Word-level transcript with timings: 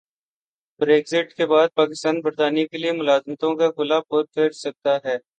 Brexit 0.79 1.33
کے 1.33 1.45
بعد 1.45 1.67
پاکستان 1.75 2.19
برطانیہ 2.21 2.65
کیلئے 2.67 2.91
ملازمتوں 2.91 3.55
کا 3.55 3.69
خلا 3.71 3.99
پر 4.09 4.23
کرسکتا 4.25 4.95
ہے 5.05 5.17